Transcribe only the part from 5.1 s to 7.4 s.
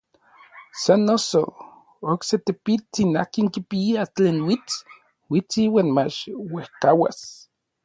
uits iuan mach uejkauas.